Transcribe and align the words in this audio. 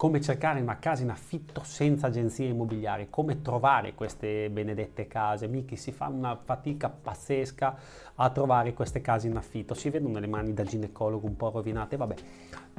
come 0.00 0.22
cercare 0.22 0.62
una 0.62 0.78
casa 0.78 1.02
in 1.02 1.10
affitto 1.10 1.62
senza 1.62 2.06
agenzie 2.06 2.46
immobiliari, 2.46 3.08
come 3.10 3.42
trovare 3.42 3.92
queste 3.92 4.48
benedette 4.48 5.06
case. 5.06 5.46
Michi 5.46 5.76
si 5.76 5.92
fa 5.92 6.06
una 6.06 6.34
fatica 6.42 6.88
pazzesca 6.88 7.76
a 8.14 8.30
trovare 8.30 8.72
queste 8.72 9.02
case 9.02 9.26
in 9.26 9.36
affitto, 9.36 9.74
si 9.74 9.90
vedono 9.90 10.18
le 10.18 10.26
mani 10.26 10.54
da 10.54 10.62
ginecologo 10.62 11.26
un 11.26 11.36
po' 11.36 11.50
rovinate, 11.50 11.98
vabbè, 11.98 12.14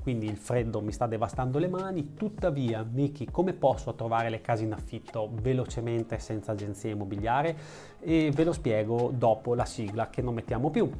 quindi 0.02 0.26
il 0.26 0.36
freddo 0.36 0.82
mi 0.82 0.92
sta 0.92 1.06
devastando 1.06 1.60
le 1.60 1.68
mani, 1.68 2.16
tuttavia 2.16 2.82
Miki 2.82 3.30
come 3.30 3.54
posso 3.54 3.94
trovare 3.94 4.32
le 4.32 4.42
case 4.42 4.64
in 4.64 4.74
affitto 4.74 5.30
velocemente 5.32 6.18
senza 6.18 6.54
agenzie 6.54 6.90
immobiliari 6.90 7.56
e 8.00 8.32
ve 8.34 8.44
lo 8.44 8.52
spiego 8.52 9.12
dopo 9.14 9.54
la 9.54 9.66
sigla 9.66 10.10
che 10.10 10.24
non 10.24 10.34
mettiamo 10.34 10.72
più. 10.72 10.92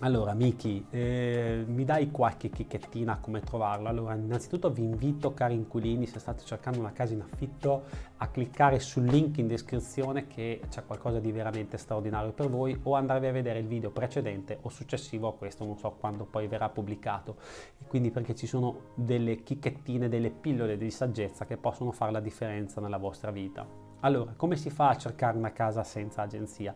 Allora, 0.00 0.34
Miki, 0.34 0.84
eh, 0.90 1.64
mi 1.66 1.86
dai 1.86 2.10
qualche 2.10 2.50
chicchettina 2.50 3.16
come 3.18 3.40
trovarlo? 3.40 3.88
Allora, 3.88 4.14
innanzitutto 4.14 4.70
vi 4.70 4.82
invito, 4.82 5.32
cari 5.32 5.54
inquilini, 5.54 6.04
se 6.04 6.18
state 6.18 6.44
cercando 6.44 6.78
una 6.80 6.92
casa 6.92 7.14
in 7.14 7.22
affitto, 7.22 7.84
a 8.18 8.28
cliccare 8.28 8.78
sul 8.78 9.04
link 9.04 9.38
in 9.38 9.46
descrizione 9.46 10.26
che 10.26 10.60
c'è 10.68 10.84
qualcosa 10.84 11.18
di 11.18 11.32
veramente 11.32 11.78
straordinario 11.78 12.32
per 12.32 12.50
voi 12.50 12.78
o 12.82 12.94
andarvi 12.94 13.26
a 13.26 13.32
vedere 13.32 13.60
il 13.60 13.66
video 13.66 13.90
precedente 13.90 14.58
o 14.60 14.68
successivo 14.68 15.28
a 15.28 15.34
questo, 15.34 15.64
non 15.64 15.78
so 15.78 15.96
quando 15.98 16.26
poi 16.26 16.46
verrà 16.46 16.68
pubblicato. 16.68 17.36
E 17.78 17.86
quindi 17.86 18.10
perché 18.10 18.34
ci 18.34 18.46
sono 18.46 18.90
delle 18.96 19.42
chicchettine, 19.42 20.10
delle 20.10 20.28
pillole 20.28 20.76
di 20.76 20.90
saggezza 20.90 21.46
che 21.46 21.56
possono 21.56 21.90
fare 21.90 22.12
la 22.12 22.20
differenza 22.20 22.82
nella 22.82 22.98
vostra 22.98 23.30
vita. 23.30 23.85
Allora, 24.06 24.34
come 24.36 24.54
si 24.54 24.70
fa 24.70 24.90
a 24.90 24.96
cercare 24.96 25.36
una 25.36 25.52
casa 25.52 25.82
senza 25.82 26.22
agenzia? 26.22 26.72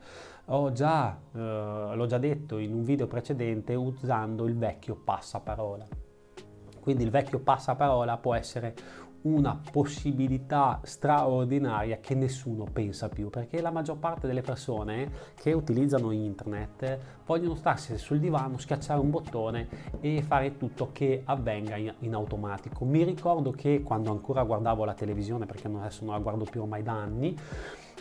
Ho 0.46 0.72
già, 0.72 1.16
eh, 1.32 1.38
l'ho 1.38 2.06
già 2.06 2.18
detto 2.18 2.58
in 2.58 2.74
un 2.74 2.82
video 2.82 3.06
precedente 3.06 3.76
usando 3.76 4.46
il 4.46 4.58
vecchio 4.58 4.96
passaparola. 4.96 5.86
Quindi 6.80 7.04
il 7.04 7.10
vecchio 7.10 7.38
passaparola 7.38 8.16
può 8.16 8.34
essere 8.34 8.74
una 9.22 9.60
possibilità 9.70 10.80
straordinaria 10.82 11.98
che 11.98 12.14
nessuno 12.14 12.64
pensa 12.64 13.08
più 13.08 13.28
perché 13.28 13.60
la 13.60 13.70
maggior 13.70 13.98
parte 13.98 14.26
delle 14.26 14.40
persone 14.40 15.10
che 15.34 15.52
utilizzano 15.52 16.10
internet 16.10 16.98
vogliono 17.26 17.54
starsi 17.54 17.98
sul 17.98 18.18
divano, 18.18 18.58
schiacciare 18.58 19.00
un 19.00 19.10
bottone 19.10 19.68
e 20.00 20.22
fare 20.22 20.56
tutto 20.56 20.90
che 20.92 21.22
avvenga 21.24 21.76
in, 21.76 21.92
in 22.00 22.14
automatico. 22.14 22.84
Mi 22.84 23.04
ricordo 23.04 23.50
che 23.50 23.82
quando 23.82 24.10
ancora 24.10 24.42
guardavo 24.42 24.84
la 24.84 24.94
televisione, 24.94 25.46
perché 25.46 25.68
adesso 25.68 26.04
non 26.04 26.14
la 26.14 26.20
guardo 26.20 26.44
più 26.44 26.62
ormai 26.62 26.82
da 26.82 26.92
anni, 26.92 27.36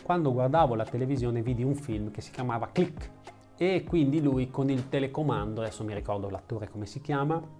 quando 0.02 0.32
guardavo 0.32 0.74
la 0.74 0.84
televisione 0.84 1.42
vidi 1.42 1.62
un 1.62 1.74
film 1.74 2.10
che 2.10 2.20
si 2.20 2.30
chiamava 2.30 2.70
Click 2.72 3.10
e 3.56 3.84
quindi 3.84 4.22
lui 4.22 4.50
con 4.50 4.70
il 4.70 4.88
telecomando, 4.88 5.60
adesso 5.60 5.84
mi 5.84 5.94
ricordo 5.94 6.30
l'attore 6.30 6.68
come 6.70 6.86
si 6.86 7.00
chiama, 7.00 7.59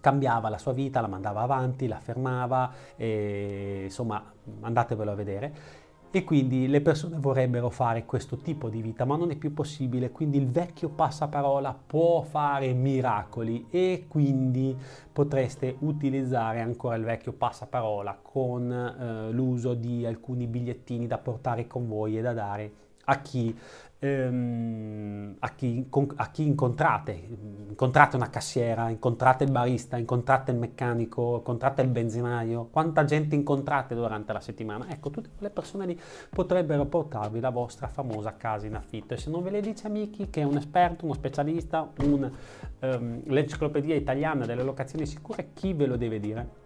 cambiava 0.00 0.48
la 0.48 0.58
sua 0.58 0.72
vita, 0.72 1.00
la 1.00 1.08
mandava 1.08 1.42
avanti, 1.42 1.86
la 1.86 2.00
fermava, 2.00 2.72
e, 2.96 3.82
insomma 3.84 4.22
andatevelo 4.60 5.10
a 5.10 5.14
vedere. 5.14 5.80
E 6.14 6.24
quindi 6.24 6.68
le 6.68 6.82
persone 6.82 7.16
vorrebbero 7.18 7.70
fare 7.70 8.04
questo 8.04 8.36
tipo 8.36 8.68
di 8.68 8.82
vita, 8.82 9.06
ma 9.06 9.16
non 9.16 9.30
è 9.30 9.36
più 9.36 9.54
possibile. 9.54 10.10
Quindi 10.10 10.36
il 10.36 10.46
vecchio 10.46 10.90
passaparola 10.90 11.74
può 11.86 12.20
fare 12.20 12.74
miracoli 12.74 13.68
e 13.70 14.04
quindi 14.08 14.76
potreste 15.10 15.74
utilizzare 15.78 16.60
ancora 16.60 16.96
il 16.96 17.04
vecchio 17.04 17.32
passaparola 17.32 18.18
con 18.20 18.70
eh, 18.70 19.32
l'uso 19.32 19.72
di 19.72 20.04
alcuni 20.04 20.46
bigliettini 20.46 21.06
da 21.06 21.16
portare 21.16 21.66
con 21.66 21.88
voi 21.88 22.18
e 22.18 22.20
da 22.20 22.34
dare 22.34 22.72
a 23.04 23.20
chi, 23.20 23.56
ehm, 23.98 25.36
a, 25.38 25.50
chi, 25.50 25.88
a 26.16 26.30
chi, 26.30 26.46
incontrate, 26.46 27.12
incontrate 27.68 28.16
una 28.16 28.30
cassiera, 28.30 28.88
incontrate 28.88 29.44
il 29.44 29.50
barista, 29.50 29.96
incontrate 29.96 30.50
il 30.50 30.58
meccanico, 30.58 31.36
incontrate 31.36 31.82
il 31.82 31.88
benzinaio, 31.88 32.68
quanta 32.70 33.04
gente 33.04 33.34
incontrate 33.34 33.94
durante 33.94 34.32
la 34.32 34.40
settimana, 34.40 34.90
ecco 34.90 35.10
tutte 35.10 35.30
quelle 35.36 35.52
persone 35.52 35.86
lì 35.86 36.00
potrebbero 36.30 36.84
portarvi 36.86 37.40
la 37.40 37.50
vostra 37.50 37.86
famosa 37.86 38.36
casa 38.36 38.66
in 38.66 38.74
affitto. 38.74 39.14
E 39.14 39.16
se 39.16 39.30
non 39.30 39.42
ve 39.42 39.50
le 39.50 39.60
dice 39.60 39.86
amici 39.86 40.30
che 40.30 40.40
è 40.40 40.44
un 40.44 40.56
esperto, 40.56 41.04
uno 41.04 41.14
specialista, 41.14 41.90
un, 41.98 42.30
um, 42.80 43.22
l'enciclopedia 43.24 43.94
italiana 43.94 44.46
delle 44.46 44.62
locazioni 44.62 45.06
sicure, 45.06 45.50
chi 45.54 45.72
ve 45.72 45.86
lo 45.86 45.96
deve 45.96 46.18
dire? 46.18 46.61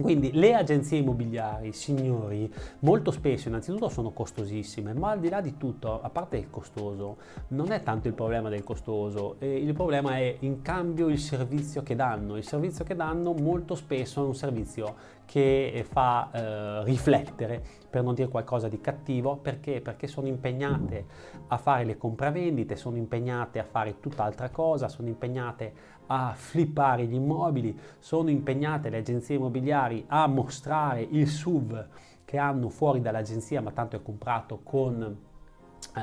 Quindi 0.00 0.32
le 0.32 0.54
agenzie 0.54 0.98
immobiliari, 0.98 1.72
signori, 1.72 2.52
molto 2.80 3.10
spesso 3.10 3.48
innanzitutto 3.48 3.88
sono 3.88 4.10
costosissime, 4.10 4.92
ma 4.92 5.10
al 5.10 5.20
di 5.20 5.30
là 5.30 5.40
di 5.40 5.56
tutto, 5.56 6.00
a 6.02 6.10
parte 6.10 6.36
il 6.36 6.50
costoso, 6.50 7.16
non 7.48 7.72
è 7.72 7.82
tanto 7.82 8.06
il 8.06 8.14
problema 8.14 8.50
del 8.50 8.62
costoso, 8.62 9.36
eh, 9.38 9.56
il 9.56 9.72
problema 9.72 10.18
è 10.18 10.36
in 10.40 10.60
cambio 10.60 11.08
il 11.08 11.18
servizio 11.18 11.82
che 11.82 11.96
danno. 11.96 12.36
Il 12.36 12.44
servizio 12.44 12.84
che 12.84 12.94
danno 12.94 13.32
molto 13.32 13.74
spesso 13.74 14.22
è 14.22 14.26
un 14.26 14.34
servizio 14.34 14.94
che 15.26 15.84
fa 15.86 16.30
eh, 16.32 16.84
riflettere, 16.84 17.62
per 17.90 18.02
non 18.02 18.14
dire 18.14 18.28
qualcosa 18.28 18.68
di 18.68 18.80
cattivo, 18.80 19.36
perché? 19.36 19.80
Perché 19.80 20.06
sono 20.06 20.28
impegnate 20.28 21.04
a 21.48 21.58
fare 21.58 21.84
le 21.84 21.98
compravendite, 21.98 22.76
sono 22.76 22.96
impegnate 22.96 23.58
a 23.58 23.64
fare 23.64 24.00
tutt'altra 24.00 24.48
cosa, 24.48 24.88
sono 24.88 25.08
impegnate 25.08 25.94
a 26.06 26.32
flippare 26.34 27.04
gli 27.06 27.14
immobili, 27.14 27.78
sono 27.98 28.30
impegnate 28.30 28.88
le 28.88 28.98
agenzie 28.98 29.36
immobiliari 29.36 30.04
a 30.06 30.26
mostrare 30.26 31.02
il 31.02 31.28
SUV 31.28 31.86
che 32.24 32.38
hanno 32.38 32.68
fuori 32.68 33.00
dall'agenzia, 33.00 33.60
ma 33.60 33.70
tanto 33.72 33.96
è 33.96 34.02
comprato 34.02 34.60
con 34.62 35.02
eh, 35.02 35.25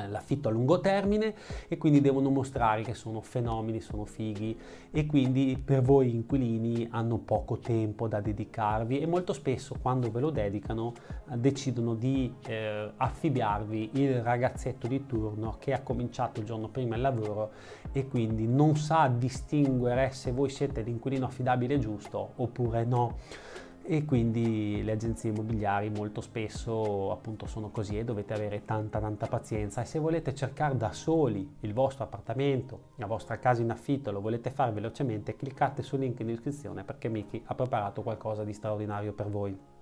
l'affitto 0.08 0.48
a 0.48 0.50
lungo 0.50 0.80
termine 0.80 1.34
e 1.68 1.76
quindi 1.78 2.00
devono 2.00 2.30
mostrare 2.30 2.82
che 2.82 2.94
sono 2.94 3.20
fenomeni, 3.20 3.80
sono 3.80 4.04
fighi 4.04 4.58
e 4.90 5.06
quindi 5.06 5.60
per 5.62 5.82
voi 5.82 6.10
inquilini 6.10 6.88
hanno 6.90 7.18
poco 7.18 7.58
tempo 7.58 8.08
da 8.08 8.20
dedicarvi 8.20 9.00
e 9.00 9.06
molto 9.06 9.32
spesso 9.32 9.76
quando 9.80 10.10
ve 10.10 10.20
lo 10.20 10.30
dedicano 10.30 10.92
eh, 11.30 11.36
decidono 11.36 11.94
di 11.94 12.32
eh, 12.46 12.90
affibbiarvi 12.96 13.90
il 13.94 14.22
ragazzetto 14.22 14.86
di 14.86 15.06
turno 15.06 15.56
che 15.58 15.72
ha 15.72 15.82
cominciato 15.82 16.40
il 16.40 16.46
giorno 16.46 16.68
prima 16.68 16.96
il 16.96 17.02
lavoro 17.02 17.52
e 17.92 18.06
quindi 18.08 18.46
non 18.46 18.76
sa 18.76 19.08
distinguere 19.08 20.10
se 20.10 20.32
voi 20.32 20.50
siete 20.50 20.82
l'inquilino 20.82 21.26
affidabile 21.26 21.78
giusto 21.78 22.32
oppure 22.36 22.84
no 22.84 23.16
e 23.86 24.06
quindi 24.06 24.82
le 24.82 24.92
agenzie 24.92 25.30
immobiliari 25.30 25.90
molto 25.90 26.22
spesso 26.22 27.10
appunto 27.10 27.46
sono 27.46 27.70
così 27.70 27.98
e 27.98 28.04
dovete 28.04 28.32
avere 28.32 28.64
tanta 28.64 28.98
tanta 28.98 29.26
pazienza 29.26 29.82
e 29.82 29.84
se 29.84 29.98
volete 29.98 30.34
cercare 30.34 30.76
da 30.76 30.92
soli 30.92 31.56
il 31.60 31.74
vostro 31.74 32.04
appartamento, 32.04 32.92
la 32.96 33.06
vostra 33.06 33.38
casa 33.38 33.60
in 33.60 33.70
affitto, 33.70 34.10
lo 34.10 34.22
volete 34.22 34.50
fare 34.50 34.72
velocemente, 34.72 35.36
cliccate 35.36 35.82
sul 35.82 36.00
link 36.00 36.18
in 36.20 36.28
descrizione 36.28 36.82
perché 36.82 37.08
Miki 37.08 37.42
ha 37.44 37.54
preparato 37.54 38.02
qualcosa 38.02 38.42
di 38.42 38.54
straordinario 38.54 39.12
per 39.12 39.28
voi. 39.28 39.73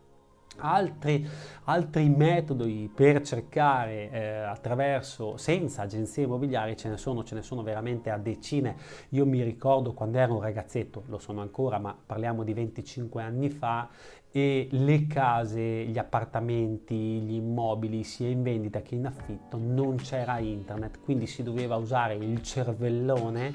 Altri, 0.59 1.27
altri, 1.65 2.09
metodi 2.09 2.91
per 2.95 3.23
cercare 3.23 4.11
eh, 4.11 4.37
attraverso 4.43 5.37
senza 5.37 5.83
agenzie 5.83 6.25
immobiliari 6.25 6.77
ce 6.77 6.89
ne 6.89 6.97
sono, 6.97 7.25
ce 7.25 7.35
ne 7.35 7.43
sono 7.43 7.63
veramente 7.63 8.11
a 8.11 8.19
decine. 8.19 8.77
Io 9.11 9.27
mi 9.27 9.43
ricordo 9.43 9.93
quando 9.93 10.19
ero 10.19 10.35
un 10.35 10.41
ragazzetto, 10.41 11.05
lo 11.07 11.19
sono 11.19 11.41
ancora, 11.41 11.79
ma 11.79 11.97
parliamo 12.05 12.45
di 12.45 12.53
25 12.53 13.23
anni 13.23 13.49
fa, 13.49 13.89
e 14.35 14.67
le 14.71 15.07
case, 15.07 15.85
gli 15.85 15.99
appartamenti, 15.99 16.95
gli 16.95 17.35
immobili 17.35 18.03
sia 18.03 18.29
in 18.29 18.43
vendita 18.43 18.81
che 18.81 18.95
in 18.95 19.05
affitto 19.05 19.59
non 19.59 19.97
c'era 19.97 20.39
internet, 20.39 21.01
quindi 21.01 21.27
si 21.27 21.43
doveva 21.43 21.77
usare 21.77 22.15
il 22.15 22.43
cervellone 22.43 23.53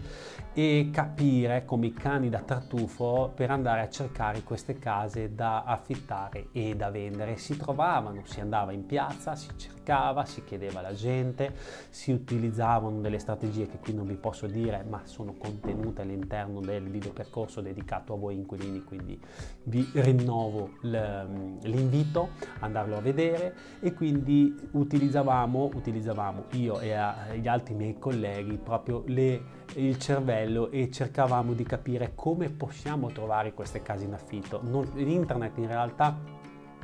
e 0.54 0.90
capire 0.92 1.66
come 1.66 1.88
i 1.88 1.94
cani 1.94 2.30
da 2.30 2.42
tartufo 2.42 3.32
per 3.36 3.50
andare 3.50 3.82
a 3.82 3.90
cercare 3.90 4.44
queste 4.44 4.78
case 4.78 5.34
da 5.34 5.64
affittare 5.64 6.50
e 6.52 6.76
da 6.76 6.92
vendere. 6.92 7.38
Si 7.38 7.58
trovavano, 7.58 8.22
si 8.26 8.40
andava 8.40 8.72
in 8.72 8.86
piazza, 8.86 9.36
si 9.36 9.50
cercava, 9.56 10.26
si 10.26 10.44
chiedeva 10.44 10.80
alla 10.80 10.94
gente, 10.94 11.56
si 11.90 12.12
utilizzavano 12.12 13.02
delle 13.02 13.18
strategie 13.18 13.68
che 13.68 13.80
qui 13.80 13.94
non 13.94 14.06
vi 14.06 14.16
posso 14.16 14.46
dire, 14.46 14.86
ma 14.88 15.02
sono 15.06 15.34
contenute 15.34 16.04
all'interno 16.04 16.60
del 16.60 16.88
video 16.88 17.14
percorso 17.14 17.62
dedicato 17.62 18.14
a 18.14 18.18
voi 18.18 18.36
inquilini, 18.36 18.84
quindi 18.84 19.20
vi 19.64 19.90
rinnovo 19.94 20.67
l'invito, 20.82 22.30
andarlo 22.60 22.98
a 22.98 23.02
vedere 23.02 23.56
e 23.80 23.94
quindi 23.94 24.56
utilizzavamo, 24.72 25.70
utilizzavamo 25.74 26.46
io 26.54 26.80
e 26.80 26.96
gli 27.40 27.48
altri 27.48 27.74
miei 27.74 27.98
colleghi 27.98 28.58
proprio 28.58 29.04
le, 29.08 29.42
il 29.76 29.98
cervello 29.98 30.72
e 30.72 30.92
cercavamo 30.92 31.54
di 31.54 31.64
capire 31.64 32.14
come 32.16 32.50
possiamo 32.50 33.12
trovare 33.12 33.54
queste 33.54 33.82
case 33.82 34.06
in 34.06 34.14
affitto. 34.14 34.62
Non, 34.64 34.90
internet 34.96 35.58
in 35.58 35.68
realtà 35.68 36.18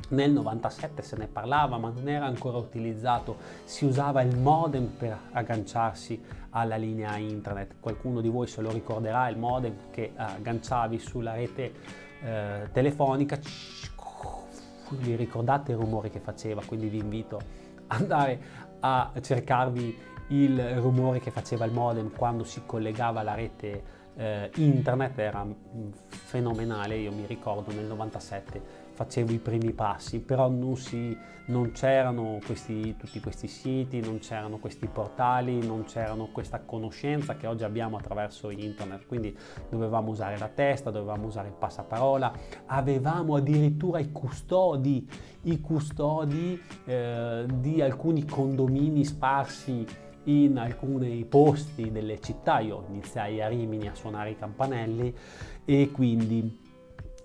nel 0.08 0.32
97 0.32 1.02
se 1.02 1.16
ne 1.16 1.26
parlava 1.26 1.78
ma 1.78 1.90
non 1.94 2.08
era 2.08 2.26
ancora 2.26 2.58
utilizzato, 2.58 3.36
si 3.64 3.84
usava 3.84 4.22
il 4.22 4.36
modem 4.36 4.86
per 4.86 5.18
agganciarsi 5.32 6.22
alla 6.50 6.76
linea 6.76 7.16
internet. 7.16 7.76
Qualcuno 7.80 8.20
di 8.20 8.28
voi 8.28 8.46
se 8.46 8.60
lo 8.60 8.70
ricorderà, 8.70 9.28
il 9.28 9.38
modem 9.38 9.90
che 9.90 10.12
agganciavi 10.14 10.98
sulla 10.98 11.34
rete 11.34 11.72
eh, 12.22 12.68
telefonica, 12.72 13.38
vi 14.90 15.16
ricordate 15.16 15.72
il 15.72 15.78
rumore 15.78 16.10
che 16.10 16.20
faceva, 16.20 16.62
quindi 16.64 16.88
vi 16.88 16.98
invito 16.98 17.36
ad 17.86 18.00
andare 18.00 18.40
a 18.80 19.12
cercarvi 19.20 20.12
il 20.28 20.80
rumore 20.80 21.20
che 21.20 21.30
faceva 21.30 21.64
il 21.64 21.72
modem 21.72 22.10
quando 22.10 22.44
si 22.44 22.62
collegava 22.64 23.20
alla 23.20 23.34
rete 23.34 24.02
eh, 24.16 24.50
internet 24.56 25.18
era 25.18 25.46
fenomenale, 26.08 26.96
io 26.96 27.12
mi 27.12 27.26
ricordo 27.26 27.72
nel 27.72 27.86
97 27.86 28.82
facevo 28.94 29.32
i 29.32 29.38
primi 29.38 29.72
passi, 29.72 30.20
però 30.20 30.48
non, 30.48 30.76
si, 30.76 31.16
non 31.46 31.72
c'erano 31.72 32.38
questi, 32.46 32.96
tutti 32.96 33.18
questi 33.20 33.48
siti, 33.48 34.00
non 34.00 34.20
c'erano 34.20 34.58
questi 34.58 34.86
portali, 34.86 35.66
non 35.66 35.84
c'erano 35.84 36.28
questa 36.30 36.60
conoscenza 36.60 37.36
che 37.36 37.48
oggi 37.48 37.64
abbiamo 37.64 37.96
attraverso 37.96 38.50
internet, 38.50 39.06
quindi 39.06 39.36
dovevamo 39.68 40.10
usare 40.10 40.38
la 40.38 40.48
testa, 40.48 40.90
dovevamo 40.90 41.26
usare 41.26 41.48
il 41.48 41.54
passaparola, 41.54 42.32
avevamo 42.66 43.34
addirittura 43.34 43.98
i 43.98 44.12
custodi, 44.12 45.08
i 45.42 45.60
custodi 45.60 46.60
eh, 46.84 47.46
di 47.52 47.82
alcuni 47.82 48.24
condomini 48.24 49.04
sparsi 49.04 49.84
in 50.24 50.58
alcuni 50.58 51.24
posti 51.24 51.90
delle 51.90 52.20
città, 52.20 52.60
io 52.60 52.84
iniziai 52.88 53.42
a 53.42 53.48
Rimini 53.48 53.88
a 53.88 53.94
suonare 53.94 54.30
i 54.30 54.38
campanelli 54.38 55.14
e 55.64 55.90
quindi 55.90 56.62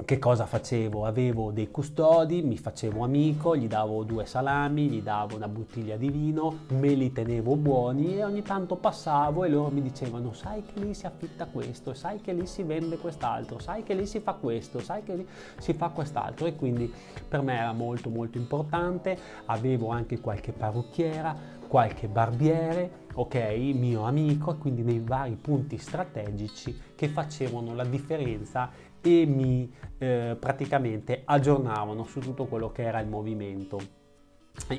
che 0.06 0.18
cosa 0.18 0.46
facevo? 0.46 1.06
Avevo 1.06 1.52
dei 1.52 1.70
custodi, 1.70 2.42
mi 2.42 2.58
facevo 2.58 3.04
amico, 3.04 3.56
gli 3.56 3.68
davo 3.68 4.04
due 4.04 4.26
salami, 4.26 4.88
gli 4.88 5.02
davo 5.02 5.36
una 5.36 5.50
bottiglia 5.50 5.98
di 5.98 6.10
vino, 6.10 6.60
me 6.70 6.94
li 6.94 7.12
tenevo 7.12 7.58
buoni 7.58 8.16
e 8.16 8.24
ogni 8.24 8.42
tanto 8.42 8.78
passavo 8.78 9.44
e 9.44 9.50
loro 9.50 9.70
mi 9.70 9.82
dicevano 9.82 10.32
sai 10.32 10.64
che 10.64 10.80
lì 10.80 10.94
si 10.94 11.06
affitta 11.06 11.48
questo, 11.48 11.94
sai 11.94 12.22
che 12.22 12.32
lì 12.32 12.46
si 12.46 12.64
vende 12.64 12.98
quest'altro, 12.98 13.60
sai 13.60 13.84
che 13.84 13.94
lì 13.94 14.06
si 14.06 14.22
fa 14.22 14.34
questo, 14.34 14.80
sai 14.80 15.04
che 15.04 15.16
lì 15.16 15.28
si 15.58 15.74
fa 15.74 15.90
quest'altro. 15.90 16.46
E 16.46 16.56
quindi 16.56 16.92
per 17.28 17.42
me 17.42 17.58
era 17.58 17.74
molto 17.74 18.10
molto 18.10 18.38
importante, 18.38 19.18
avevo 19.46 19.90
anche 19.90 20.22
qualche 20.22 20.54
parrucchiera, 20.54 21.59
qualche 21.70 22.08
barbiere, 22.08 23.06
ok, 23.14 23.36
mio 23.76 24.02
amico, 24.02 24.58
quindi 24.58 24.82
nei 24.82 25.00
vari 25.00 25.36
punti 25.36 25.78
strategici 25.78 26.76
che 26.96 27.08
facevano 27.08 27.76
la 27.76 27.86
differenza 27.86 28.72
e 29.00 29.26
mi 29.28 29.72
eh, 30.00 30.36
praticamente 30.38 31.22
aggiornavano 31.24 32.04
su 32.06 32.20
tutto 32.20 32.48
quello 32.48 32.72
che 32.72 32.82
era 32.82 33.00
il 33.00 33.08
movimento 33.08 33.99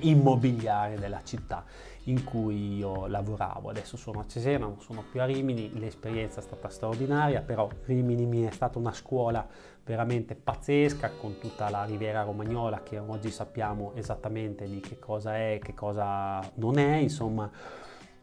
immobiliare 0.00 0.98
della 0.98 1.22
città 1.22 1.64
in 2.04 2.24
cui 2.24 2.76
io 2.76 3.06
lavoravo. 3.06 3.70
Adesso 3.70 3.96
sono 3.96 4.20
a 4.20 4.26
Cesena, 4.26 4.66
non 4.66 4.80
sono 4.80 5.04
più 5.10 5.20
a 5.20 5.24
Rimini, 5.24 5.78
l'esperienza 5.78 6.40
è 6.40 6.42
stata 6.42 6.68
straordinaria, 6.68 7.42
però 7.42 7.68
Rimini 7.84 8.26
mi 8.26 8.42
è 8.42 8.50
stata 8.50 8.78
una 8.78 8.92
scuola 8.92 9.46
veramente 9.84 10.34
pazzesca 10.34 11.10
con 11.18 11.38
tutta 11.38 11.68
la 11.68 11.84
Riviera 11.84 12.22
Romagnola 12.22 12.82
che 12.82 12.98
oggi 12.98 13.30
sappiamo 13.30 13.92
esattamente 13.94 14.66
di 14.66 14.80
che 14.80 14.98
cosa 14.98 15.36
è, 15.36 15.58
che 15.62 15.74
cosa 15.74 16.40
non 16.54 16.78
è, 16.78 16.96
insomma 16.96 17.50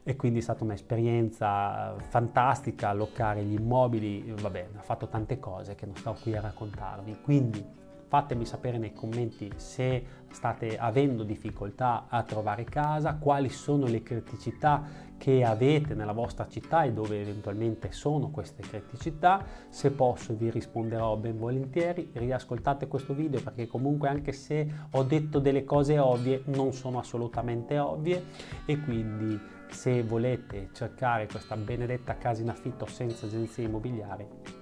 e 0.08 0.16
quindi 0.16 0.38
è 0.38 0.42
stata 0.42 0.64
un'esperienza 0.64 1.94
fantastica 1.98 2.88
allocare 2.88 3.44
gli 3.44 3.52
immobili, 3.52 4.32
vabbè, 4.40 4.68
ha 4.78 4.80
fatto 4.80 5.06
tante 5.06 5.38
cose 5.38 5.74
che 5.74 5.84
non 5.84 5.96
sto 5.96 6.16
qui 6.22 6.34
a 6.34 6.40
raccontarvi, 6.40 7.18
quindi 7.20 7.62
fatemi 8.08 8.46
sapere 8.46 8.78
nei 8.78 8.92
commenti 8.92 9.52
se 9.56 10.04
state 10.30 10.78
avendo 10.78 11.22
difficoltà 11.22 12.06
a 12.08 12.22
trovare 12.22 12.64
casa, 12.64 13.14
quali 13.14 13.48
sono 13.48 13.86
le 13.86 14.02
criticità 14.02 15.06
che 15.18 15.44
avete 15.44 15.94
nella 15.94 16.12
vostra 16.12 16.46
città 16.48 16.84
e 16.84 16.92
dove 16.92 17.20
eventualmente 17.20 17.92
sono 17.92 18.30
queste 18.30 18.62
criticità, 18.62 19.44
se 19.68 19.90
posso 19.90 20.34
vi 20.34 20.48
risponderò 20.50 21.16
ben 21.16 21.38
volentieri, 21.38 22.10
riascoltate 22.14 22.86
questo 22.86 23.14
video 23.14 23.40
perché 23.42 23.66
comunque 23.66 24.08
anche 24.08 24.32
se 24.32 24.66
ho 24.90 25.02
detto 25.02 25.38
delle 25.38 25.64
cose 25.64 25.98
ovvie 25.98 26.42
non 26.46 26.72
sono 26.72 26.98
assolutamente 26.98 27.78
ovvie. 27.78 28.24
E 28.64 28.80
quindi 28.80 29.38
se 29.70 30.02
volete 30.02 30.70
cercare 30.72 31.26
questa 31.26 31.56
benedetta 31.56 32.16
casa 32.16 32.42
in 32.42 32.48
affitto 32.48 32.86
senza 32.86 33.26
agenzia 33.26 33.64
immobiliare, 33.64 34.57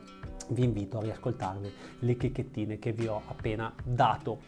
vi 0.48 0.64
invito 0.64 0.98
a 0.98 1.02
riascoltarvi 1.02 1.72
le 2.00 2.16
chicchettine 2.16 2.78
che 2.78 2.92
vi 2.92 3.06
ho 3.06 3.22
appena 3.26 3.72
dato. 3.82 4.40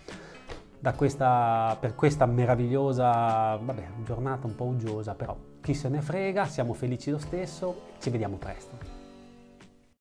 Questa, 0.97 1.77
per 1.79 1.95
questa 1.95 2.25
meravigliosa 2.25 3.57
vabbè, 3.57 3.89
giornata 4.05 4.47
un 4.47 4.55
po' 4.55 4.65
uggiosa, 4.65 5.15
però 5.15 5.37
chi 5.61 5.75
se 5.75 5.89
ne 5.89 6.01
frega, 6.01 6.47
siamo 6.47 6.73
felici 6.73 7.11
lo 7.11 7.19
stesso, 7.19 7.83
ci 7.99 8.11
vediamo 8.11 8.37
presto. 8.37 8.88